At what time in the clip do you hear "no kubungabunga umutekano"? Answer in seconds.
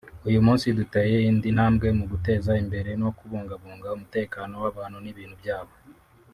3.01-4.53